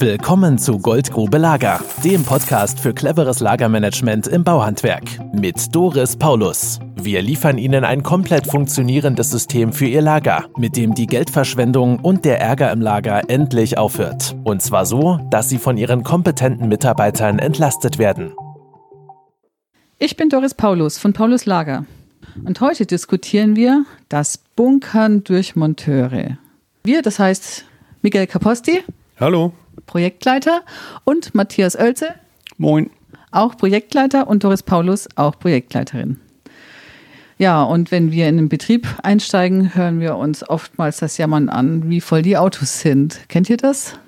[0.00, 5.02] Willkommen zu Goldgrube Lager, dem Podcast für cleveres Lagermanagement im Bauhandwerk
[5.34, 6.78] mit Doris Paulus.
[6.94, 12.24] Wir liefern Ihnen ein komplett funktionierendes System für Ihr Lager, mit dem die Geldverschwendung und
[12.24, 14.36] der Ärger im Lager endlich aufhört.
[14.44, 18.34] Und zwar so, dass Sie von Ihren kompetenten Mitarbeitern entlastet werden.
[19.98, 21.86] Ich bin Doris Paulus von Paulus Lager.
[22.44, 26.38] Und heute diskutieren wir das Bunkern durch Monteure.
[26.84, 27.64] Wir, das heißt
[28.02, 28.84] Michael Caposti.
[29.18, 29.52] Hallo.
[29.88, 30.62] Projektleiter
[31.02, 32.14] und Matthias Oelze.
[32.58, 32.90] Moin.
[33.32, 36.20] Auch Projektleiter und Doris Paulus, auch Projektleiterin.
[37.38, 41.88] Ja, und wenn wir in den Betrieb einsteigen, hören wir uns oftmals das Jammern an,
[41.88, 43.20] wie voll die Autos sind.
[43.28, 43.98] Kennt ihr das?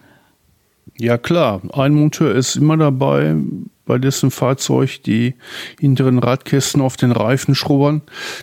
[0.98, 1.62] Ja, klar.
[1.73, 3.37] Ein Monteur ist immer dabei,
[3.87, 5.34] bei dessen Fahrzeug die
[5.78, 8.02] hinteren Radkästen auf den Reifen schrubbern.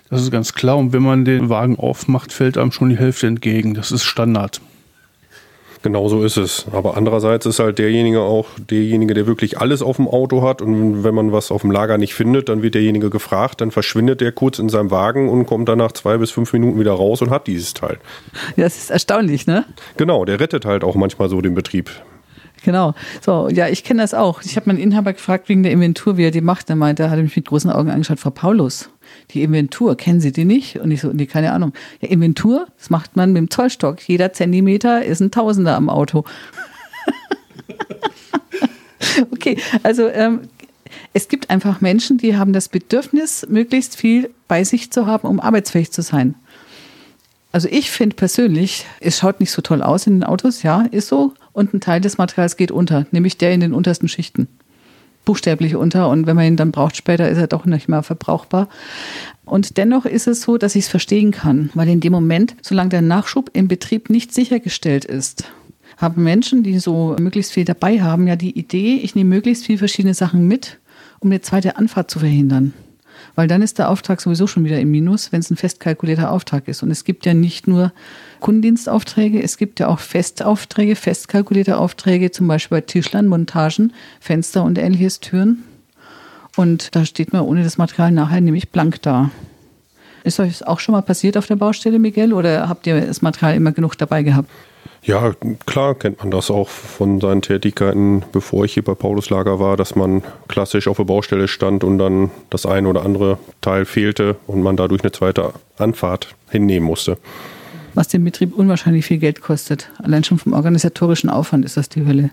[0.09, 0.77] Das ist ganz klar.
[0.77, 3.73] Und wenn man den Wagen aufmacht, fällt einem schon die Hälfte entgegen.
[3.73, 4.61] Das ist Standard.
[5.81, 6.65] Genau so ist es.
[6.71, 10.61] Aber andererseits ist halt derjenige auch derjenige, der wirklich alles auf dem Auto hat.
[10.61, 14.21] Und wenn man was auf dem Lager nicht findet, dann wird derjenige gefragt, dann verschwindet
[14.21, 17.21] der kurz in seinem Wagen und kommt dann nach zwei bis fünf Minuten wieder raus
[17.21, 17.97] und hat dieses Teil.
[18.55, 19.65] Ja, das ist erstaunlich, ne?
[19.97, 21.91] Genau, der rettet halt auch manchmal so den Betrieb.
[22.63, 22.93] Genau.
[23.21, 24.41] So, ja, ich kenne das auch.
[24.43, 26.69] Ich habe meinen Inhaber gefragt wegen der Inventur, wie er die macht.
[26.69, 28.89] Er meinte, er hat mich mit großen Augen angeschaut, Frau Paulus
[29.31, 30.77] die Inventur, kennen Sie die nicht?
[30.77, 31.73] Und ich so, nee, keine Ahnung.
[32.01, 34.01] Ja, Inventur, das macht man mit dem Zollstock.
[34.07, 36.23] Jeder Zentimeter ist ein Tausender am Auto.
[39.31, 40.41] okay, also ähm,
[41.13, 45.39] es gibt einfach Menschen, die haben das Bedürfnis, möglichst viel bei sich zu haben, um
[45.39, 46.35] arbeitsfähig zu sein.
[47.51, 51.07] Also ich finde persönlich, es schaut nicht so toll aus in den Autos, ja, ist
[51.07, 51.33] so.
[51.57, 54.47] Und ein Teil des Materials geht unter, nämlich der in den untersten Schichten
[55.25, 58.69] buchstäblich unter und wenn man ihn dann braucht später, ist er doch nicht mehr verbrauchbar.
[59.43, 62.91] Und dennoch ist es so, dass ich es verstehen kann, weil in dem Moment, solange
[62.91, 65.51] der Nachschub im Betrieb nicht sichergestellt ist,
[65.97, 69.79] haben Menschen, die so möglichst viel dabei haben, ja die Idee, ich nehme möglichst viele
[69.79, 70.77] verschiedene Sachen mit,
[71.19, 72.71] um eine zweite Anfahrt zu verhindern.
[73.35, 76.31] Weil dann ist der Auftrag sowieso schon wieder im Minus, wenn es ein fest kalkulierter
[76.31, 76.83] Auftrag ist.
[76.83, 77.91] Und es gibt ja nicht nur
[78.39, 84.63] Kundendienstaufträge, es gibt ja auch Festaufträge, fest kalkulierte Aufträge, zum Beispiel bei Tischlern, Montagen, Fenster
[84.63, 85.63] und ähnliches Türen.
[86.55, 89.29] Und da steht man ohne das Material nachher nämlich blank da.
[90.23, 93.55] Ist euch auch schon mal passiert auf der Baustelle, Miguel, oder habt ihr das Material
[93.55, 94.49] immer genug dabei gehabt?
[95.03, 95.33] Ja,
[95.65, 99.77] klar kennt man das auch von seinen Tätigkeiten, bevor ich hier bei Paulus Lager war,
[99.77, 104.35] dass man klassisch auf der Baustelle stand und dann das eine oder andere Teil fehlte
[104.47, 107.17] und man dadurch eine zweite Anfahrt hinnehmen musste.
[107.97, 109.89] Was den Betrieb unwahrscheinlich viel Geld kostet.
[109.97, 112.29] Allein schon vom organisatorischen Aufwand ist das die Hölle.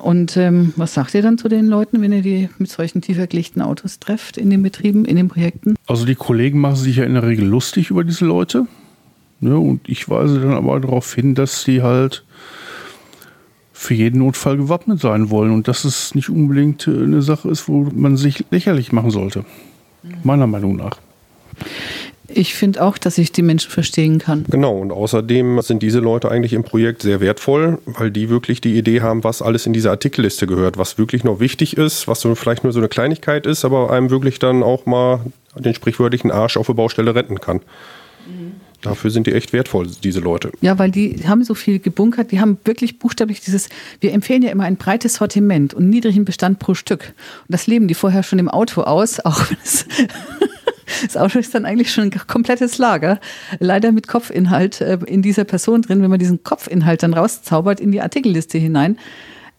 [0.00, 3.26] Und ähm, was sagt ihr dann zu den Leuten, wenn ihr die mit solchen tiefer
[3.26, 5.74] gelegten Autos trefft in den Betrieben, in den Projekten?
[5.88, 8.66] Also die Kollegen machen sich ja in der Regel lustig über diese Leute.
[9.40, 12.24] Ne, und ich weise dann aber darauf hin, dass sie halt
[13.72, 17.68] für jeden Notfall gewappnet sein wollen und dass es nicht unbedingt äh, eine Sache ist,
[17.68, 19.44] wo man sich lächerlich machen sollte.
[20.24, 20.98] Meiner Meinung nach.
[22.30, 24.44] Ich finde auch, dass ich die Menschen verstehen kann.
[24.50, 28.76] Genau, und außerdem sind diese Leute eigentlich im Projekt sehr wertvoll, weil die wirklich die
[28.76, 32.34] Idee haben, was alles in diese Artikelliste gehört, was wirklich noch wichtig ist, was so
[32.34, 35.20] vielleicht nur so eine Kleinigkeit ist, aber einem wirklich dann auch mal
[35.56, 37.60] den sprichwörtlichen Arsch auf der Baustelle retten kann.
[38.82, 40.52] Dafür sind die echt wertvoll, diese Leute.
[40.60, 43.68] Ja, weil die haben so viel gebunkert, die haben wirklich buchstäblich dieses,
[44.00, 47.12] wir empfehlen ja immer ein breites Sortiment und niedrigen Bestand pro Stück.
[47.40, 49.86] Und das leben die vorher schon im Auto aus, auch wenn es
[51.02, 53.20] das Auto ist dann eigentlich schon ein komplettes Lager.
[53.58, 56.02] Leider mit Kopfinhalt äh, in dieser Person drin.
[56.02, 58.98] Wenn man diesen Kopfinhalt dann rauszaubert in die Artikelliste hinein,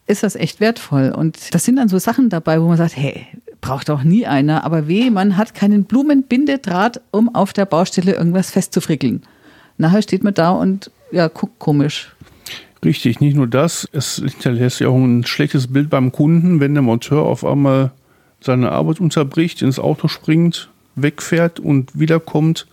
[0.07, 1.11] ist das echt wertvoll.
[1.15, 3.27] Und das sind dann so Sachen dabei, wo man sagt, hey,
[3.61, 8.51] braucht auch nie einer, aber weh, man hat keinen Blumenbindedraht, um auf der Baustelle irgendwas
[8.51, 9.23] festzufrickeln.
[9.77, 12.15] Nachher steht man da und ja, guckt komisch.
[12.83, 16.83] Richtig, nicht nur das, es hinterlässt ja auch ein schlechtes Bild beim Kunden, wenn der
[16.83, 17.91] Monteur auf einmal
[18.39, 22.67] seine Arbeit unterbricht, ins Auto springt, wegfährt und wiederkommt,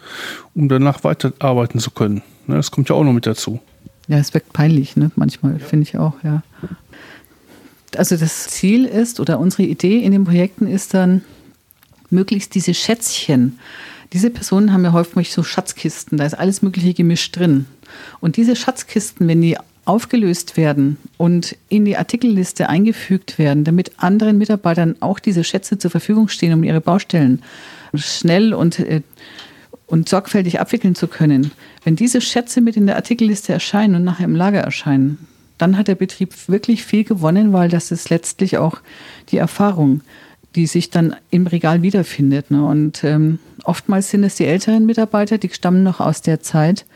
[0.54, 2.22] um danach weiterarbeiten zu können.
[2.46, 3.60] Ne, das kommt ja auch noch mit dazu.
[4.06, 5.10] Ja, es wirkt peinlich, ne?
[5.16, 5.58] manchmal, ja.
[5.58, 6.42] finde ich auch, ja
[7.96, 11.22] also das Ziel ist oder unsere Idee in den Projekten ist dann,
[12.10, 13.58] möglichst diese Schätzchen.
[14.12, 17.66] Diese Personen haben ja häufig so Schatzkisten, da ist alles Mögliche gemischt drin.
[18.20, 24.38] Und diese Schatzkisten, wenn die aufgelöst werden und in die Artikelliste eingefügt werden, damit anderen
[24.38, 27.42] Mitarbeitern auch diese Schätze zur Verfügung stehen, um ihre Baustellen
[27.94, 29.02] schnell und, äh,
[29.86, 31.52] und sorgfältig abwickeln zu können.
[31.84, 35.18] Wenn diese Schätze mit in der Artikelliste erscheinen und nachher im Lager erscheinen,
[35.58, 38.78] dann hat der Betrieb wirklich viel gewonnen, weil das ist letztlich auch
[39.30, 40.02] die Erfahrung,
[40.54, 42.50] die sich dann im Regal wiederfindet.
[42.50, 42.64] Ne?
[42.64, 46.86] Und ähm, oftmals sind es die älteren Mitarbeiter, die stammen noch aus der Zeit,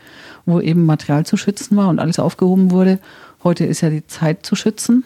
[0.45, 2.99] wo eben Material zu schützen war und alles aufgehoben wurde.
[3.43, 5.03] Heute ist ja die Zeit zu schützen.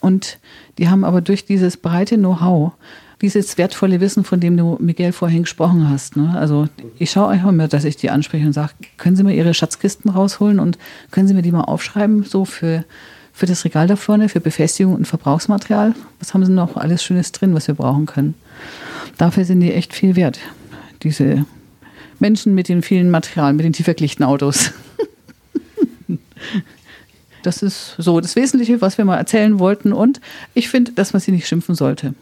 [0.00, 0.38] und
[0.78, 2.72] die haben aber durch dieses breite Know-how
[3.22, 6.16] dieses wertvolle Wissen, von dem du, Miguel, vorhin gesprochen hast.
[6.16, 6.34] Ne?
[6.36, 6.68] Also
[6.98, 10.10] ich schaue einfach mal, dass ich die anspreche und sage, können Sie mir Ihre Schatzkisten
[10.10, 10.78] rausholen und
[11.10, 12.84] können Sie mir die mal aufschreiben, so für,
[13.32, 15.94] für das Regal da vorne, für Befestigung und Verbrauchsmaterial?
[16.18, 18.34] Was haben Sie noch alles Schönes drin, was wir brauchen können?
[19.16, 20.38] Dafür sind die echt viel wert,
[21.02, 21.46] diese
[22.18, 24.72] Menschen mit den vielen Materialien, mit den tieferglichten Autos.
[27.42, 29.92] Das ist so das Wesentliche, was wir mal erzählen wollten.
[29.92, 30.20] Und
[30.52, 32.12] ich finde, dass man sie nicht schimpfen sollte.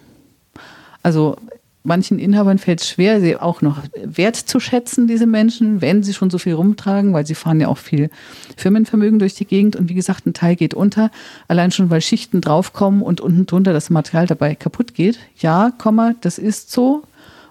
[1.05, 1.37] Also
[1.85, 6.39] manchen Inhabern fällt es schwer, sie auch noch wertzuschätzen, diese Menschen, wenn sie schon so
[6.39, 8.11] viel rumtragen, weil sie fahren ja auch viel
[8.57, 11.11] Firmenvermögen durch die Gegend und wie gesagt, ein Teil geht unter,
[11.47, 15.19] allein schon, weil Schichten draufkommen und unten drunter das Material dabei kaputt geht.
[15.37, 17.03] Ja, Komma, das ist so.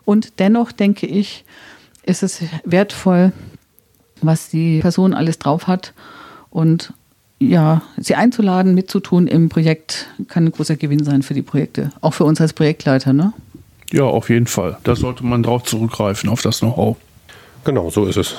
[0.03, 1.45] Und dennoch denke ich,
[2.01, 3.31] ist es wertvoll,
[4.21, 5.93] was die Person alles drauf hat
[6.49, 6.93] und
[7.39, 11.91] ja, sie einzuladen, mitzutun im Projekt, kann ein großer Gewinn sein für die Projekte.
[12.01, 13.33] Auch für uns als Projektleiter, ne?
[13.91, 14.77] Ja, auf jeden Fall.
[14.83, 16.97] Da sollte man drauf zurückgreifen, auf das Know-how.
[17.63, 18.35] Genau, so ist es.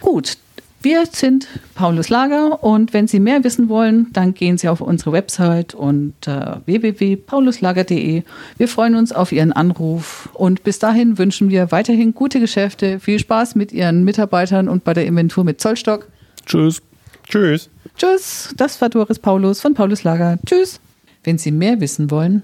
[0.00, 0.36] Gut,
[0.82, 1.46] wir sind
[1.76, 6.60] Paulus Lager und wenn Sie mehr wissen wollen, dann gehen Sie auf unsere Website unter
[6.66, 8.22] äh, www.pauluslager.de.
[8.58, 13.20] Wir freuen uns auf Ihren Anruf und bis dahin wünschen wir weiterhin gute Geschäfte, viel
[13.20, 16.08] Spaß mit Ihren Mitarbeitern und bei der Inventur mit Zollstock.
[16.46, 16.82] Tschüss.
[17.28, 17.70] Tschüss.
[17.96, 20.38] Tschüss, das war Doris Paulus von Paulus Lager.
[20.46, 20.80] Tschüss.
[21.24, 22.42] Wenn Sie mehr wissen wollen,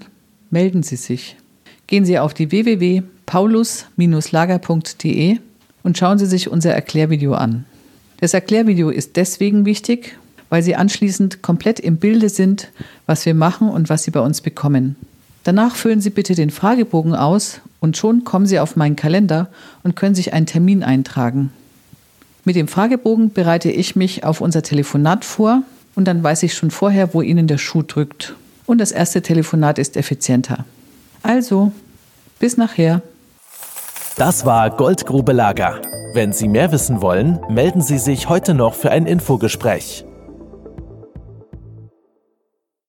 [0.49, 1.35] melden Sie sich.
[1.87, 5.37] Gehen Sie auf die www.paulus-lager.de
[5.83, 7.65] und schauen Sie sich unser Erklärvideo an.
[8.19, 10.17] Das Erklärvideo ist deswegen wichtig,
[10.49, 12.69] weil Sie anschließend komplett im Bilde sind,
[13.05, 14.95] was wir machen und was Sie bei uns bekommen.
[15.43, 19.49] Danach füllen Sie bitte den Fragebogen aus und schon kommen Sie auf meinen Kalender
[19.83, 21.51] und können sich einen Termin eintragen.
[22.49, 25.61] Mit dem Fragebogen bereite ich mich auf unser Telefonat vor
[25.93, 28.33] und dann weiß ich schon vorher, wo Ihnen der Schuh drückt.
[28.65, 30.65] Und das erste Telefonat ist effizienter.
[31.21, 31.71] Also,
[32.39, 33.03] bis nachher.
[34.17, 35.79] Das war Goldgrube Lager.
[36.15, 40.03] Wenn Sie mehr wissen wollen, melden Sie sich heute noch für ein Infogespräch.